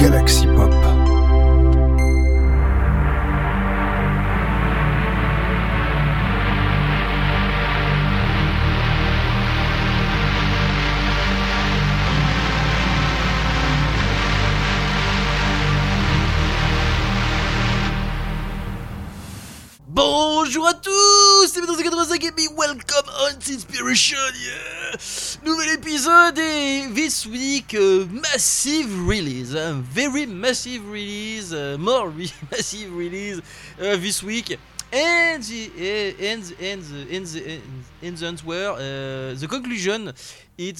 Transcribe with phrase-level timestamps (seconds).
[0.00, 0.72] Galaxy Pop.
[19.86, 22.78] Bonjour à tous, c'est 1985 et welcome
[23.20, 24.69] on Inspiration, yeah
[27.60, 33.40] this week, uh, massive release, hein, very massive release, uh, more re- massive release
[33.80, 34.58] uh, this week.
[34.92, 35.70] And the,
[36.20, 37.16] and, the- and, the,
[38.02, 38.34] and the
[38.74, 40.08] uh, the conclusion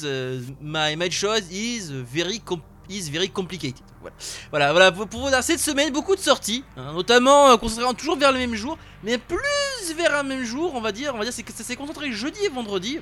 [0.04, 2.40] uh, my, my choice is very
[2.88, 3.82] is very complicated.
[4.00, 4.14] Voilà,
[4.50, 8.32] voilà, voilà pour, pour cette semaine, beaucoup de sorties, hein, notamment euh, concentrées toujours vers
[8.32, 11.32] le même jour, mais plus vers un même jour, on va dire, on va dire,
[11.32, 12.98] c'est que ça s'est concentré jeudi et vendredi.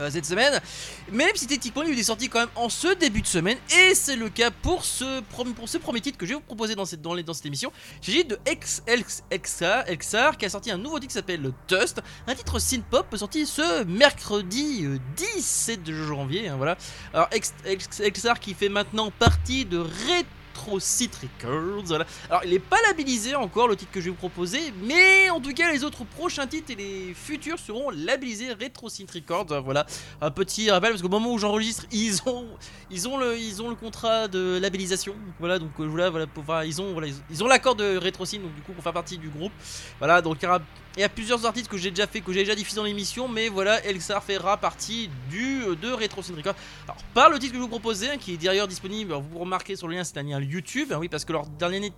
[0.00, 0.60] Euh, cette semaine,
[1.10, 3.58] même si techniquement il y a eu des quand même en ce début de semaine,
[3.76, 6.74] et c'est le cas pour ce, pour ce premier titre que je vais vous proposer
[6.74, 7.72] dans cette, dans les- dans cette émission.
[8.24, 9.62] De Ex, Ex,
[10.38, 14.84] qui a sorti un nouveau titre qui s'appelle Dust, un titre synth-pop sorti ce mercredi
[14.84, 16.48] euh, 17 janvier.
[16.48, 16.76] hein, voilà.
[17.12, 20.26] Alors Ex, Ex- Exar qui fait maintenant partie de Retro
[20.78, 22.00] City Records.
[22.30, 25.40] Alors il n'est pas labellisé encore le titre que je vais vous proposer, mais en
[25.40, 29.62] tout cas les autres prochains titres et les futurs seront labellisés Retro Records.
[29.62, 29.86] Voilà,
[30.20, 32.46] un petit rappel parce qu'au moment où j'enregistre, ils ont,
[32.90, 35.14] ils ont le, ils ont le contrat de labellisation.
[35.38, 38.24] Voilà, donc euh, voilà, voilà, pour, enfin, ils ont, voilà, ils, ont l'accord de Retro
[38.24, 39.52] donc du coup pour faire partie du groupe.
[39.98, 40.62] Voilà, donc il y, aura-
[40.96, 43.28] il y a plusieurs artistes que j'ai déjà fait, que j'ai déjà diffusé dans l'émission,
[43.28, 46.54] mais voilà, Elxar fera partie du de Retro Records.
[46.84, 49.76] Alors par le titre que je vous proposais, hein, qui est d'ailleurs disponible, vous remarquez
[49.76, 51.92] sur le lien, c'est un lien YouTube, hein, oui, parce que leur dernier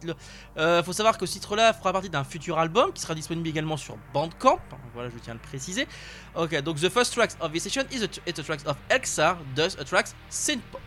[0.57, 3.77] euh, faut savoir que ce titre-là fera partie d'un futur album qui sera disponible également
[3.77, 4.61] sur Bandcamp.
[4.95, 5.87] Voilà, je tiens à le préciser.
[6.35, 9.37] Ok, donc the first track of this session is a, it's a track of Elxar,
[9.57, 10.81] thus a track synthpop.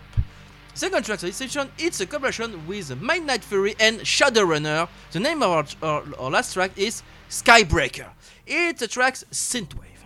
[0.74, 4.88] Second track of this session, it's a collaboration with Midnight Fury and Shadowrunner.
[5.12, 8.10] The name of our last track is Skybreaker.
[8.46, 9.97] It's a track synthwave.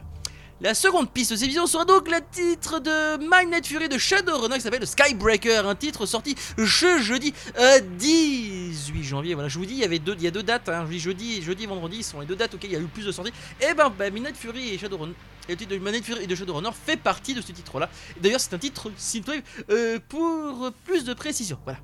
[0.64, 4.58] La seconde piste de cette vision sera donc le titre de Midnight Fury de Shadowrunner
[4.58, 9.34] qui s'appelle Skybreaker, un titre sorti jeudi euh, 18 janvier.
[9.34, 11.66] Voilà, je vous dis, il y avait deux, a deux dates, hein, jeudi, jeudi et
[11.66, 13.34] vendredi, sont les deux dates auxquelles il y a eu plus de sorties.
[13.60, 15.16] Et ben, bah, Midnight Fury et Shadowrunner,
[15.50, 17.90] et le titre de Midnight Fury et de Shadowrunner fait partie de ce titre-là.
[18.22, 21.58] D'ailleurs, c'est un titre synthwave euh, pour plus de précision.
[21.64, 21.80] Voilà.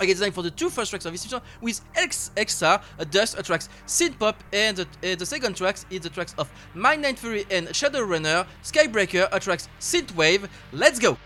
[0.00, 3.38] I get for the two first tracks of this season with X XR, a Dust,
[3.38, 7.18] a tracks Synthpop, and the, uh, the second tracks is the tracks of My Night
[7.18, 10.48] Fury and Shadowrunner, Skybreaker, a tracks Synthwave.
[10.72, 11.16] Let's go!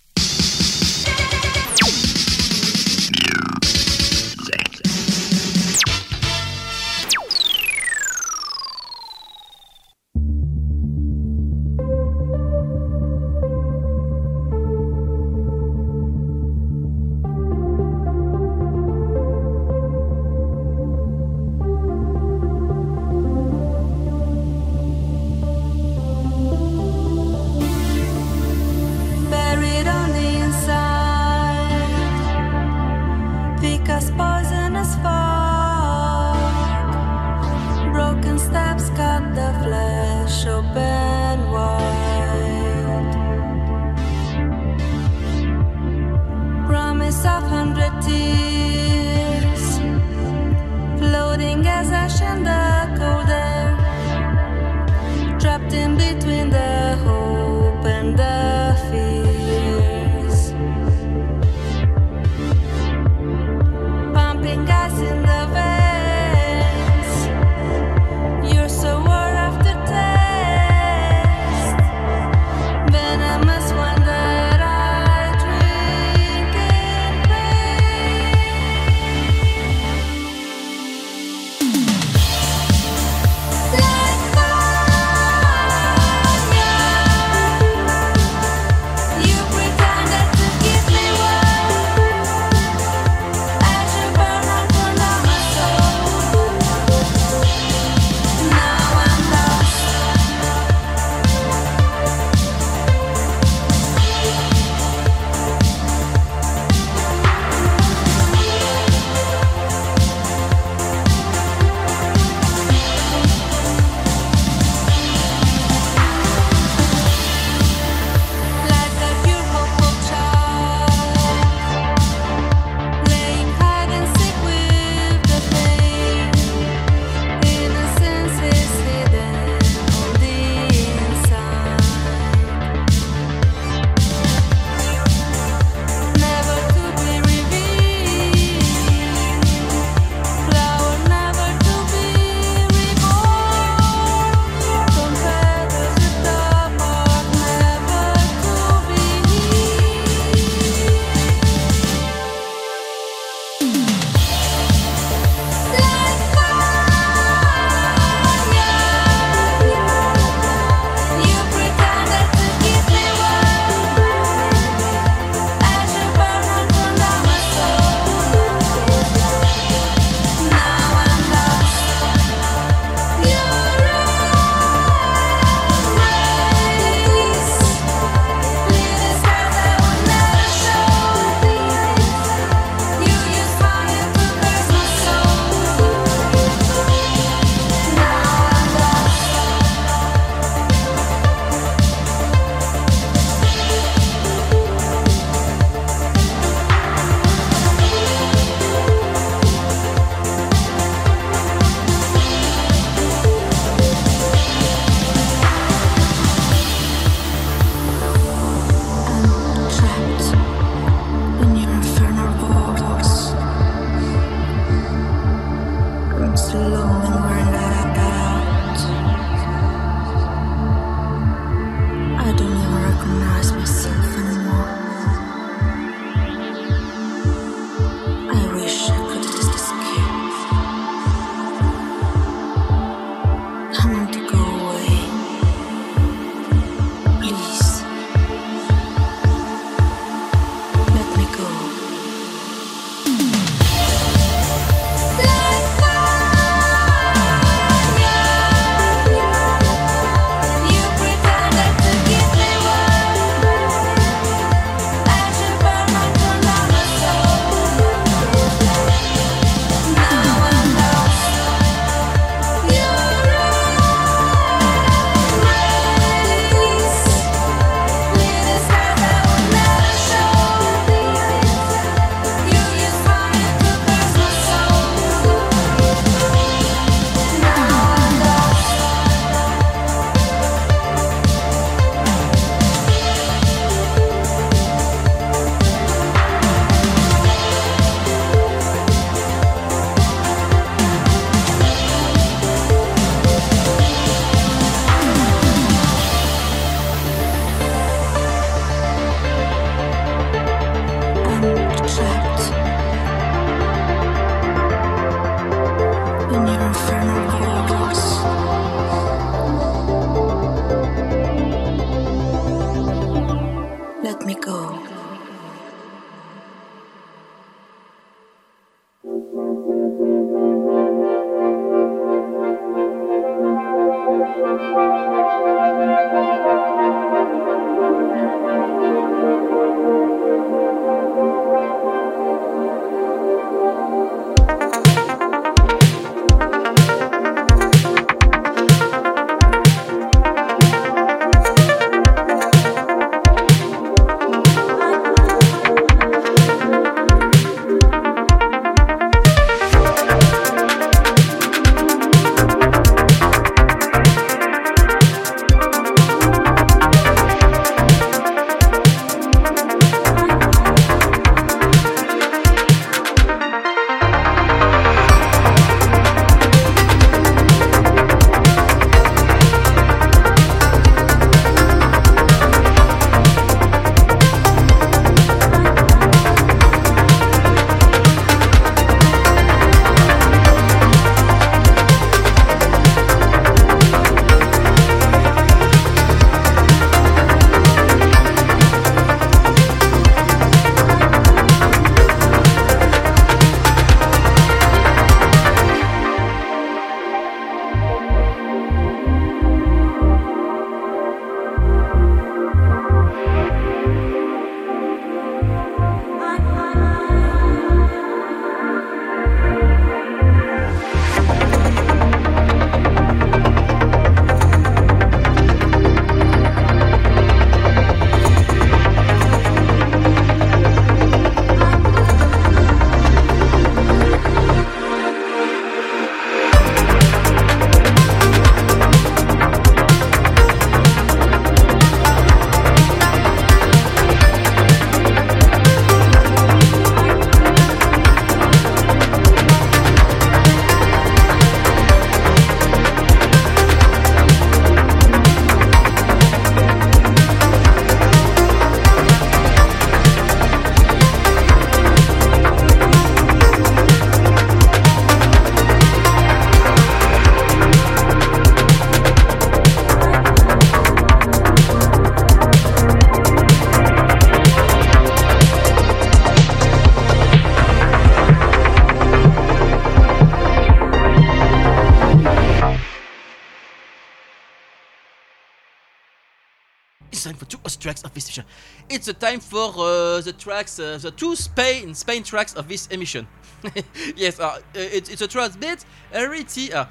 [479.09, 483.27] The time for uh, the tracks, uh, the two Spain Spain tracks of this emission.
[484.17, 485.85] yes, uh, it, it's a tracks bit.
[486.15, 486.85] Already, uh,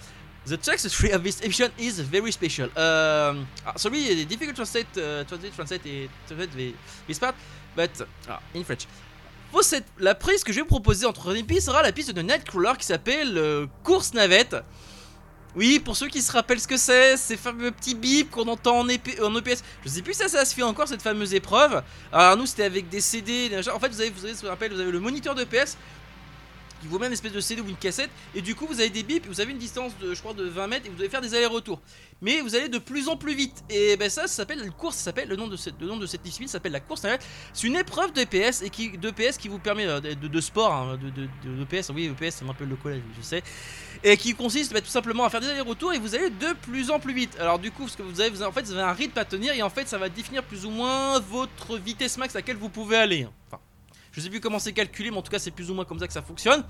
[0.46, 2.70] the tracks three of this emission is very special.
[2.76, 6.76] Um, uh, sorry, difficult to translate, uh, translate, translate,
[7.08, 7.36] this part,
[7.76, 7.92] but
[8.28, 8.88] uh, in French.
[10.00, 12.86] La prise que je vais proposer entre les pistes sera la piste de Nightcrawler qui
[12.86, 14.58] s'appelle euh, Course Navette.
[15.58, 18.82] Oui, pour ceux qui se rappellent ce que c'est, ces fameux petits bips qu'on entend
[18.82, 19.64] en, EPS.
[19.84, 21.82] Je sais plus ça, ça se fait encore cette fameuse épreuve.
[22.14, 23.50] Alors nous c'était avec des CD.
[23.74, 25.76] En fait vous avez, vous avez ce vous avez le moniteur d'EPS
[26.88, 29.04] vous met une espèce de CD ou une cassette et du coup vous avez des
[29.04, 31.22] bips, vous avez une distance de je crois de 20 mètres et vous devez faire
[31.22, 31.80] des allers-retours.
[32.22, 34.96] Mais vous allez de plus en plus vite et ben ça, ça s'appelle la course,
[34.96, 37.06] ça s'appelle le nom de cette le nom de cette discipline s'appelle la course
[37.54, 40.42] C'est une épreuve de PS et qui de PS qui vous permet euh, de, de,
[40.42, 41.90] sport hein, de, de, de, PS.
[41.94, 43.44] Oui, c'est un peu le collège, je sais.
[44.04, 46.90] Et qui consiste ben, tout simplement à faire des allers-retours et vous allez de plus
[46.90, 47.38] en plus vite.
[47.40, 49.26] Alors du coup, ce que vous avez, vous en fait, vous avez un rythme à
[49.26, 52.58] tenir et en fait, ça va définir plus ou moins votre vitesse max à laquelle
[52.58, 53.24] vous pouvez aller.
[53.24, 53.32] Hein.
[53.48, 53.62] Enfin,
[54.18, 56.00] je sais plus comment c'est calculé, mais en tout cas, c'est plus ou moins comme
[56.00, 56.64] ça que ça fonctionne.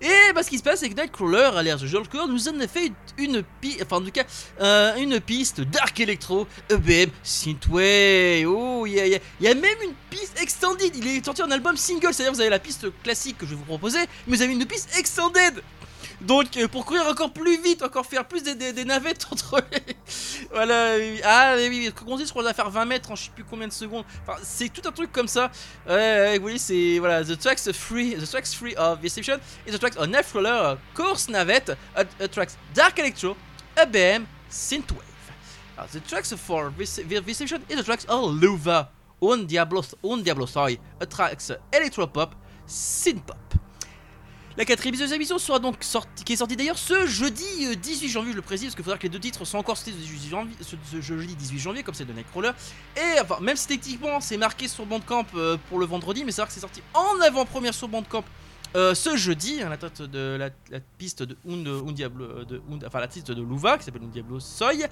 [0.00, 2.92] Et bah, ce qui se passe, c'est que Nightcrawler, alias Jolcore, nous en a fait
[3.18, 4.24] une piste, enfin en tout cas,
[4.60, 8.46] euh, une piste Dark Electro, EBM, Synthwave.
[8.46, 10.96] Oh, il y, y, a même une piste extended.
[10.96, 13.56] Il est sorti en album single, c'est-à-dire vous avez la piste classique que je vais
[13.56, 15.62] vous proposer, mais vous avez une piste extended.
[16.20, 19.96] Donc euh, pour courir encore plus vite, encore faire plus des, navettes entre les...
[20.50, 20.96] voilà.
[21.22, 23.68] Ah oui, oui, on dit qu'on va faire 20 mètres en je sais plus combien
[23.68, 24.04] de secondes.
[24.26, 25.50] Enfin, c'est tout un truc comme ça.
[25.88, 29.94] Ouais, vous c'est voilà, the tracks free, the tracks free of Deception et the tracks
[29.98, 33.36] on F roller course navette, a, tracks dark electro,
[33.76, 35.04] ABM, synthwave.
[35.76, 40.80] Alors, the tracks for Deception et the tracks are Luva, on Diablo, on Diablo, sorry,
[41.00, 42.32] a tracks electropop,
[42.66, 43.36] synthpop.
[44.58, 47.44] La quatrième émission sera donc sortie, qui est sortie d'ailleurs ce jeudi
[47.76, 49.76] 18 euh, janvier, je le précise, parce qu'il faudra que les deux titres soient encore
[49.76, 49.94] sortis
[50.60, 52.50] ce, jeudi 18 janvier, comme c'est de Nightcrawler.
[52.96, 56.40] Et enfin, même si techniquement c'est marqué sur Bandcamp euh, pour le vendredi, mais c'est
[56.40, 58.24] vrai que c'est sorti en avant-première sur Bandcamp
[58.76, 60.50] euh, ce jeudi, hein, la, tête de, la,
[60.98, 64.40] piste de Un, Diablo, de, Un- enfin la piste de Louva qui s'appelle Un Diablo
[64.40, 64.84] Soy.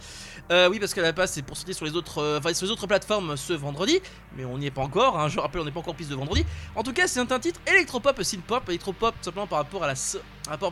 [0.50, 3.52] Euh, oui, parce qu'à la base c'est pour sortir sur les autres, euh, plateformes ce
[3.52, 4.00] vendredi,
[4.36, 5.18] mais on n'y est pas encore.
[5.18, 6.44] hein, je rappelle, on n'est pas encore piste de vendredi.
[6.74, 9.94] En tout cas, c'est un, titre électropop, synthpop, électropop simplement par rapport à la,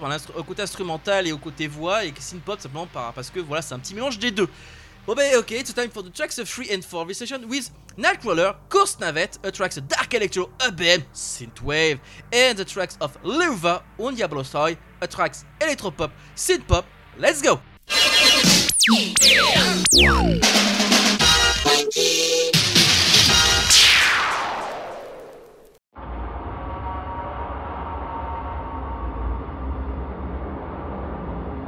[0.04, 3.40] à l'instru- au côté instrumental et au côt voix, et synthpop simplement par, parce que
[3.40, 4.48] voilà, c'est un petit mélange des deux.
[5.06, 7.70] Bon ben ok, it's time for the tracks of 3 and 4 this session with
[7.98, 10.70] Nightcrawler, Course Navette, a tracks Dark Electro, a
[11.12, 11.98] Synthwave,
[12.32, 16.84] and the tracks of Luva, Un Diablo Soy, a tracks Electropop, Synthpop,
[17.18, 17.60] let's go!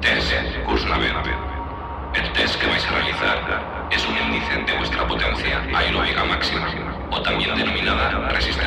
[0.00, 0.32] Test,
[0.66, 1.35] curso
[4.96, 6.66] vuestra potencia aeróbica máxima,
[7.10, 8.65] o también denominada resistencia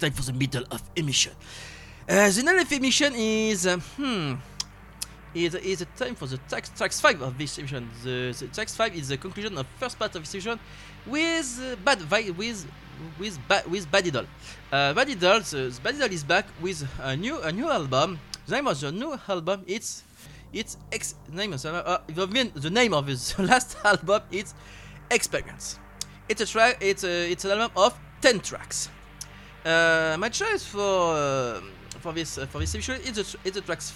[0.00, 1.32] time for the middle of emission.
[2.08, 4.34] Uh, the middle of emission is uh, hmm.
[5.32, 7.88] Is, is a time for the tax tax five of this emission.
[8.02, 10.58] The, the tax five is the conclusion of first part of this emission
[11.06, 12.66] with uh, bad vi- with
[13.16, 14.26] with ba- with Buddy Doll.
[14.72, 18.18] Uh, the, the Buddy Doll is back with a new a new album.
[18.48, 20.02] The name of the new album it's
[20.52, 24.52] it's ex name of the, uh, the, the name of his last album it's
[25.10, 25.78] Experience.
[26.28, 26.78] It's a track.
[26.80, 28.88] It's a it's an album of ten tracks.
[29.64, 31.60] Uh, my choice for uh,
[32.00, 33.92] for this uh, for this episode is the, is the tracks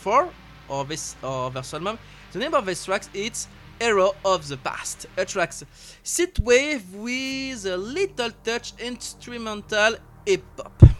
[0.00, 0.28] four
[0.68, 1.98] of this of this album.
[2.32, 3.48] The name of this tracks it's
[3.80, 5.06] Hero of the Past.
[5.16, 5.64] A tracks
[6.04, 10.95] synthwave with a little touch instrumental hip hop.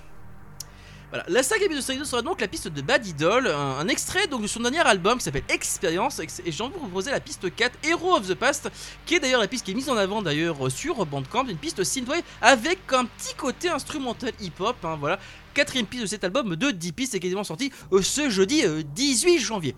[1.17, 1.25] Voilà.
[1.29, 4.61] La de série sera donc la piste de Bad Idol, un, extrait donc de son
[4.61, 8.17] dernier album qui s'appelle Experience, et j'ai envie de vous proposer la piste 4, Hero
[8.17, 8.69] of the Past,
[9.07, 11.83] qui est d'ailleurs la piste qui est mise en avant d'ailleurs sur Bandcamp, une piste
[11.85, 15.19] synthwave avec un petit côté instrumental hip-hop, hein, voilà.
[15.55, 18.83] Quatrième piste de cet album de 10 pistes est quasiment sorti euh, ce jeudi euh,
[18.95, 19.75] 18 janvier.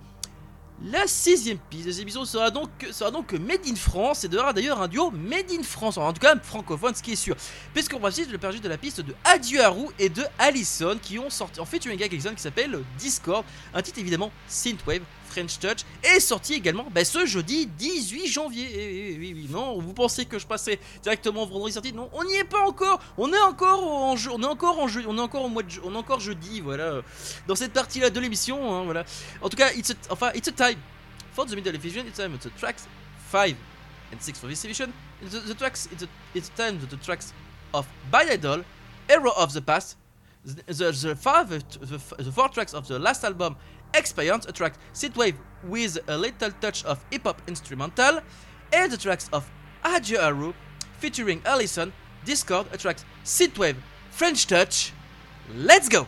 [0.85, 4.53] La sixième piste de cette émission sera donc, sera donc Made in France et devra
[4.53, 7.35] d'ailleurs un duo Made in France, en tout cas francophone, ce qui est sûr.
[7.75, 11.31] Puisqu'on va le perdu de la piste de Adieu Haru et de Allison qui ont
[11.31, 16.21] sorti en fait une gag qui s'appelle Discord, un titre évidemment Synthwave, French Touch, et
[16.21, 18.69] sorti également bah, ce jeudi 18 janvier.
[18.73, 21.93] Eh, oui, oui, non, vous pensez que je passais directement vendredi sorti?
[21.93, 23.01] Non, on n'y est pas encore.
[23.17, 25.63] On est encore en jeu, on est encore en jeu, on est encore au mois
[25.63, 27.03] de, on est encore jeudi, voilà,
[27.47, 29.05] dans cette partie-là de l'émission, hein, voilà.
[29.43, 30.79] En tout cas, it's a, enfin, it's a time
[31.33, 32.05] for the middle division.
[32.07, 32.87] It's time for the tracks
[33.31, 33.55] 5
[34.13, 34.93] and 6 for this division.
[35.23, 37.33] The, the tracks, it's a, it's a time the tracks
[37.75, 38.65] of Bad Idol,
[39.09, 39.97] Hero of the Past,
[40.45, 43.57] the, the, five, the four tracks of the last album,
[43.95, 48.21] Experience, a track synthwave with a little touch of hip hop instrumental,
[48.73, 49.51] and the tracks of
[49.83, 50.53] Haru
[50.99, 51.93] featuring Allison,
[52.25, 53.77] Discord, a track synthwave,
[54.11, 54.93] French touch.
[55.55, 56.07] Let's go!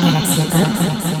[0.00, 1.19] Galaxy Pop.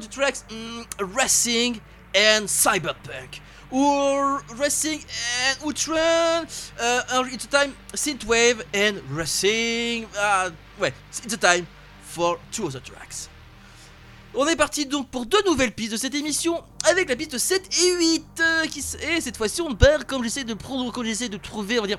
[0.00, 0.84] The tracks mm,
[1.14, 1.80] Racing
[2.14, 3.40] and Cyberpunk.
[3.70, 5.04] Or Racing
[5.46, 6.46] and Outrun.
[6.78, 10.06] Uh, it's time Synthwave and Racing.
[10.18, 11.66] Uh, ouais, it's time
[12.02, 13.28] for two other tracks.
[14.34, 17.68] On est parti donc pour deux nouvelles pistes de cette émission avec la piste 7
[17.82, 21.28] et 8 euh, qui, et cette fois-ci on perd comme j'essaie de prendre comme j'essaie
[21.28, 21.98] de trouver on va dire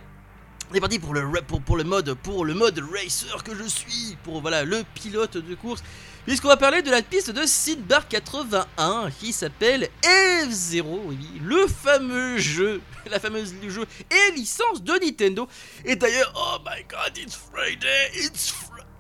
[0.72, 3.64] on est parti pour le pour, pour le mode pour le mode racer que je
[3.64, 5.84] suis pour voilà le pilote de course
[6.26, 12.38] puisqu'on va parler de la piste de Sidbar 81 qui s'appelle F0 oui, le fameux
[12.38, 12.82] jeu
[13.12, 15.48] la fameuse jeu et licence de Nintendo
[15.84, 18.54] et d'ailleurs oh my god it's Friday it's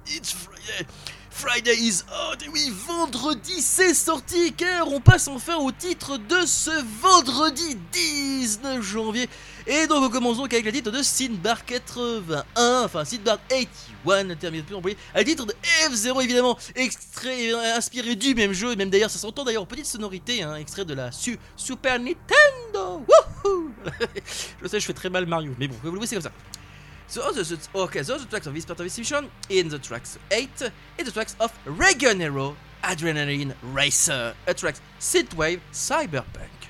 [0.08, 0.86] it's Friday.
[1.32, 2.44] Friday is out.
[2.44, 6.70] Et oui, vendredi c'est sorti car on passe enfin au titre de ce
[7.02, 9.30] vendredi 19 janvier.
[9.67, 12.43] Et donc on commence donc avec le titre de Sinbar 81,
[12.84, 15.54] enfin Sinbar 81, terminé plus employé, à titre de
[15.88, 19.86] F0 évidemment, extrait euh, inspiré du même jeu, même d'ailleurs ça s'entend d'ailleurs en petite
[19.86, 23.06] sonorité, hein, extrait de la Su Super Nintendo.
[23.43, 23.71] Wouhou
[24.62, 26.32] je sais, je fais très mal Mario, mais bon, vous le voyez, c'est comme ça.
[27.08, 29.12] So the, the, okay, so the tracks of this part of this
[29.50, 35.60] in the tracks 8 in the tracks of Reagan Hero Adrenaline Racer, a tracks Synthwave
[35.74, 36.61] Cyberpunk.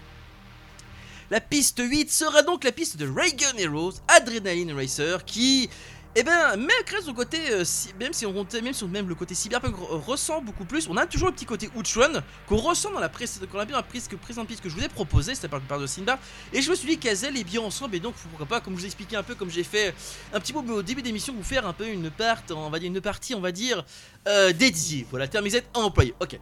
[1.32, 5.70] La piste 8 sera donc la piste de Reagan Heroes Adrenaline Racer qui
[6.14, 7.64] eh ben, malgré son côté, euh,
[7.98, 10.98] même si on même si on- même le côté cyberpunk re- ressent beaucoup plus, on
[10.98, 13.82] a toujours le petit côté outrun qu'on ressent dans la précédente, qu'on a bien la
[13.84, 16.20] prise que précédente piste que je vous ai proposée, c'était par, par de Sinbar,
[16.52, 18.80] et je me suis dit qu'Azel est bien ensemble, et donc pourquoi pas, comme je
[18.80, 19.96] vous ai expliqué un peu, comme j'ai fait
[20.34, 22.90] un petit mot au début d'émission, vous faire un peu une part, on va dire
[22.90, 23.86] une partie, on va dire
[24.28, 25.08] euh, dédiée.
[25.12, 26.14] Voilà, terme Z employé.
[26.20, 26.38] Ok.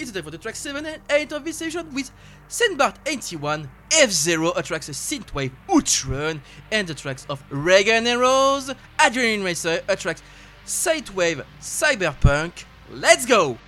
[0.00, 2.12] It's time for the track 7 and 8 of this session with
[2.46, 9.80] Sandbart 81, F0 attracts a synthwave Outrun, and the tracks of Reagan Heroes, Adrenaline Racer
[9.88, 10.22] attracts
[10.64, 12.64] Sidewave Cyberpunk.
[12.92, 13.58] Let's go!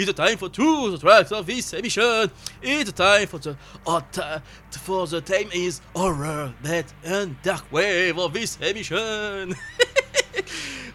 [0.00, 2.30] It's time for two the tracks of this emission.
[2.62, 4.40] It's time for the uh,
[4.70, 9.54] for the time is horror, death and dark wave of this emission.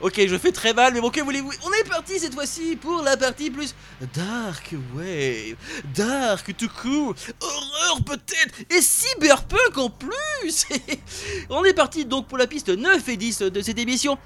[0.06, 1.52] Ok, je fais très mal, mais bon, que voulez-vous?
[1.64, 3.74] On est parti cette fois-ci pour la partie plus
[4.14, 5.56] Dark Wave,
[5.96, 10.68] Dark tout court, horreur peut-être, et cyberpunk en plus.
[11.50, 14.20] On est parti donc pour la piste 9 et 10 de cette émission,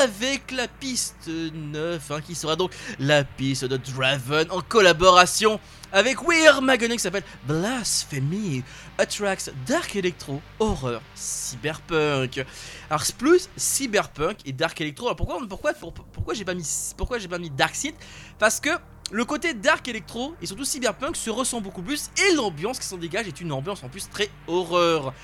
[0.00, 5.60] avec la piste 9, hein, qui sera donc la piste de Draven en collaboration
[5.92, 8.62] avec Weird Magonic qui s'appelle Blasphemy,
[8.98, 12.44] Attracts Dark Electro, Horror, Cyberpunk.
[12.90, 15.06] Alors plus Cyberpunk et Dark Electro.
[15.06, 15.72] Alors pourquoi, pourquoi,
[16.12, 17.94] pourquoi j'ai pas mis, pourquoi j'ai pas mis Dark Side
[18.38, 18.70] Parce que
[19.12, 22.96] le côté Dark Electro et surtout Cyberpunk se ressent beaucoup plus et l'ambiance qui s'en
[22.96, 25.14] dégage est une ambiance en plus très horreur.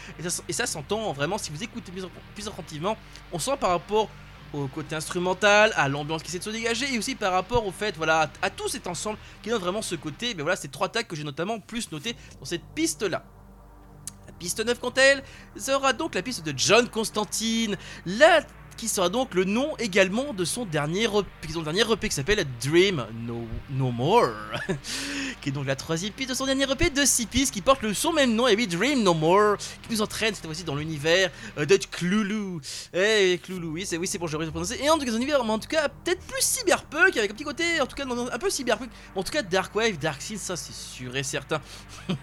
[0.48, 2.96] Et ça, s'entend vraiment si vous écoutez plus attentivement,
[3.32, 4.08] on sent par rapport
[4.52, 7.72] au côté instrumental, à l'ambiance qui essaie de se dégager et aussi par rapport au
[7.72, 10.34] fait, voilà, à, tout cet ensemble qui donne vraiment ce côté.
[10.34, 13.24] Mais voilà, ces trois tags que j'ai notamment plus noté dans cette piste là.
[14.26, 15.22] La piste 9 quant à elle
[15.56, 17.76] sera donc la piste de John Constantine,
[18.06, 18.42] la
[18.76, 22.44] qui sera donc le nom également de son dernier EP, son dernier EP qui s'appelle
[22.62, 24.32] Dream No, no More,
[25.40, 27.82] qui est donc la troisième piste de son dernier EP de 6 pistes qui porte
[27.82, 30.74] le son même nom, et oui, Dream No More, qui nous entraîne cette fois-ci dans
[30.74, 32.60] l'univers euh, de Cloulou.
[32.92, 34.78] Eh, Cloulou, oui, c'est oui, bon, j'aurais prononcer.
[34.82, 37.44] Et en tout cas, univers, mais en tout cas, peut-être plus cyberpunk, avec un petit
[37.44, 40.56] côté, en tout cas, un peu cyberpunk, en tout cas, Dark Wave, Dark Scene, ça
[40.56, 41.60] c'est sûr et certain.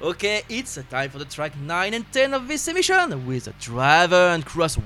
[0.00, 4.34] ok, it's time for the track 9 and 10 of this emission with a driver
[4.34, 4.44] and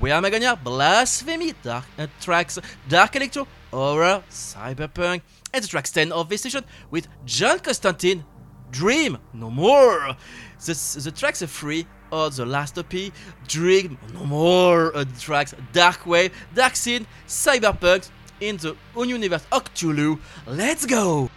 [0.08, 6.12] cross Where Magania, Blasphemy, Dark uh, Tracks, Dark Electro, Horror, Cyberpunk, and the tracks 10
[6.12, 8.24] of this session with John Constantine,
[8.70, 10.16] Dream No More.
[10.64, 12.92] The, the tracks are free or the last OP,
[13.46, 20.18] Dream No More, uh, tracks Dark Wave, Dark Scene, Cyberpunk, in the universe Octulu.
[20.46, 21.30] Let's go!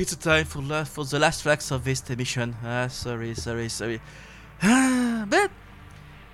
[0.00, 2.56] It's time for, la for the last facts of this emission.
[2.64, 4.00] Ah, sorry, sorry, sorry.
[4.62, 5.50] Ah, but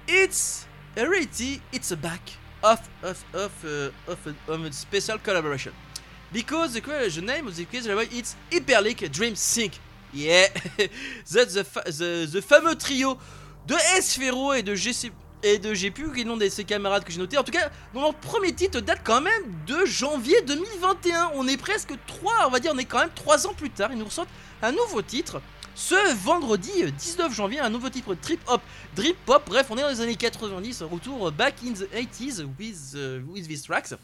[0.06, 2.22] it's a reality, it's a back
[2.62, 5.72] of, of, of, uh, of, a, of a special collaboration.
[6.32, 9.72] Because the, the name of the quiz it's Hyperlink Dream Sync.
[10.12, 10.46] Yeah,
[11.32, 13.18] that's the, the, the fameux trio
[13.66, 15.10] de Sphero et de GC
[15.42, 17.38] et de j'ai plus les noms de ces camarades que j'ai notés.
[17.38, 21.32] En tout cas, mon premier titre date quand même de janvier 2021.
[21.34, 23.90] On est presque 3, on va dire, on est quand même 3 ans plus tard.
[23.92, 24.30] Ils nous ressortent
[24.62, 25.40] un nouveau titre.
[25.74, 28.62] Ce vendredi 19 janvier, un nouveau titre Trip Hop,
[28.94, 29.42] Drip Pop.
[29.46, 33.46] Bref, on est dans les années 90, retour back in the 80s with, uh, with
[33.46, 33.94] these tracks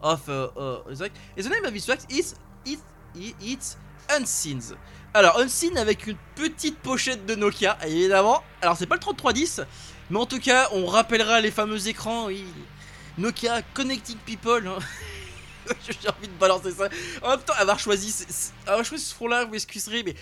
[0.00, 2.34] of uh, uh, and the name of this track is
[2.64, 2.78] it,
[3.16, 3.76] it, it's
[4.08, 4.60] Unseen.
[5.14, 8.42] Alors Unseen avec une petite pochette de Nokia, évidemment.
[8.62, 9.62] Alors c'est pas le 3310,
[10.10, 12.44] mais en tout cas, on rappellera les fameux écrans, oui.
[13.18, 14.66] Nokia Connecting People.
[14.66, 14.78] Hein.
[15.86, 16.88] J'ai envie de balancer ça.
[17.22, 18.14] En même temps, avoir choisi,
[18.66, 20.14] avoir choisi ce front-là, vous m'excuserez, mais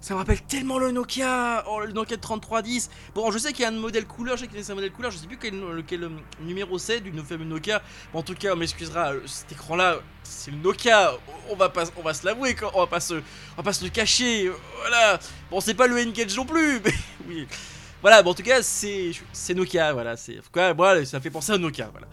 [0.00, 2.90] ça me rappelle tellement le Nokia, oh, le Nokia 3310.
[3.14, 4.74] Bon, je sais qu'il y a un modèle couleur, je sais qu'il y a un
[4.74, 6.08] modèle couleur, je sais plus quel, euh,
[6.40, 7.82] numéro c'est du fameux Nokia.
[8.12, 11.12] Bon, en tout cas, on m'excusera, euh, cet écran-là, c'est le Nokia.
[11.50, 13.84] On va pas, on va se l'avouer, on va pas se, on va pas se
[13.84, 14.50] le cacher.
[14.80, 15.18] Voilà.
[15.50, 16.94] Bon, c'est pas le N-Gage non plus, mais
[17.28, 17.46] oui.
[18.02, 19.12] Voilà, bon, en tout cas, c'est,
[19.54, 20.16] Nokia, voilà.
[20.16, 22.06] C'est, quoi, voilà, ça fait penser à Nokia, voilà.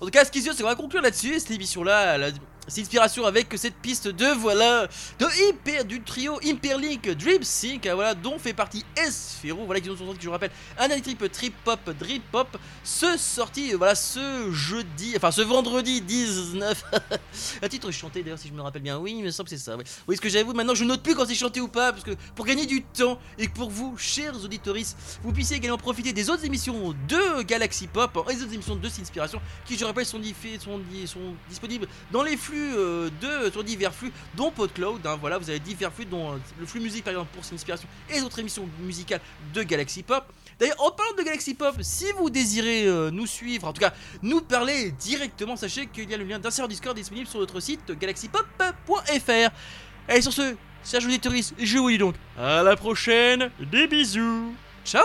[0.00, 2.18] En tout cas, ce qui sûr, c'est qu'on va conclure là-dessus, cette émission-là.
[2.28, 2.34] C'est
[2.76, 4.88] inspiration avec cette piste de voilà
[5.18, 9.96] de hyper du trio Hyperlink Dream Sync voilà dont fait partie Sphero voilà qui nous
[9.96, 11.54] sont sortis je vous rappelle un trip trip
[11.98, 16.84] drip pop ce sorti voilà ce jeudi enfin ce vendredi 19
[17.62, 18.98] un titre chanté d'ailleurs si je me rappelle bien.
[18.98, 20.16] Oui il me semble que c'est ça oui.
[20.16, 22.46] ce que j'avoue maintenant je note plus quand c'est chanté ou pas parce que pour
[22.46, 26.44] gagner du temps et que pour vous chers auditoristes vous puissiez également profiter des autres
[26.44, 30.80] émissions de Galaxy Pop et des autres émissions de Inspiration qui je rappelle sont, sont,
[31.06, 35.06] sont disponibles dans les flux euh, de, sur divers flux, dont PodCloud.
[35.06, 37.54] Hein, voilà, vous avez divers flux, dont euh, le flux musique par exemple pour son
[37.54, 39.20] inspiration et d'autres émissions musicales
[39.54, 40.24] de Galaxy Pop.
[40.58, 43.92] D'ailleurs, en parlant de Galaxy Pop, si vous désirez euh, nous suivre, en tout cas
[44.22, 47.60] nous parler directement, sachez qu'il y a le lien d'un serveur Discord disponible sur notre
[47.60, 49.50] site galaxypop.fr.
[50.08, 54.54] Et sur ce, Serge Auditoris, je vous dis donc à la prochaine, des bisous,
[54.84, 55.04] ciao